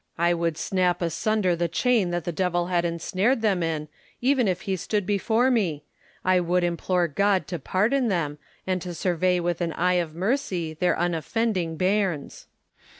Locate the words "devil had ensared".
2.31-3.43